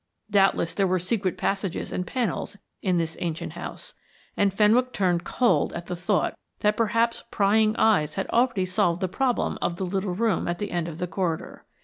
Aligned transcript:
Doubtless 0.31 0.73
there 0.73 0.87
were 0.87 0.97
secret 0.97 1.37
passages 1.37 1.91
and 1.91 2.07
panels 2.07 2.57
in 2.81 2.97
this 2.97 3.15
ancient 3.19 3.53
house, 3.53 3.93
and 4.35 4.51
Fenwick 4.51 4.93
turned 4.93 5.23
cold 5.23 5.73
at 5.73 5.85
the 5.85 5.95
thought 5.95 6.35
that 6.61 6.75
perhaps 6.75 7.23
prying 7.29 7.75
eyes 7.75 8.15
had 8.15 8.25
already 8.31 8.65
solved 8.65 8.99
the 9.01 9.07
problem 9.07 9.59
of 9.61 9.75
the 9.75 9.85
little 9.85 10.15
room 10.15 10.47
at 10.47 10.57
the 10.57 10.71
end 10.71 10.87
of 10.87 10.97
the 10.97 11.05
corridor. 11.05 11.65